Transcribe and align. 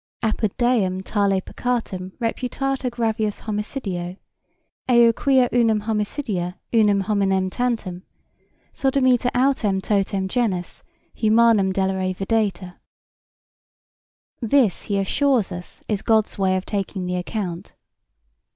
"Apud 0.23 0.57
Deum 0.57 1.01
tale 1.03 1.39
peccatum 1.41 2.13
reputatur 2.19 2.89
gravius 2.89 3.41
homicidio, 3.41 4.17
eo 4.89 5.13
quia 5.13 5.47
unum 5.53 5.81
homicida 5.81 6.55
unum 6.73 7.01
hominem 7.01 7.51
tantum, 7.51 8.01
Sodomita 8.73 9.29
autem 9.35 9.79
totum 9.79 10.27
genus 10.27 10.81
humanum 11.13 11.71
delere 11.71 12.15
videtur." 12.15 12.77
This, 14.41 14.81
he 14.85 14.97
assures 14.97 15.51
us, 15.51 15.83
is 15.87 16.01
God's 16.01 16.35
way 16.35 16.57
of 16.57 16.65
taking 16.65 17.05
the 17.05 17.17
account. 17.17 17.75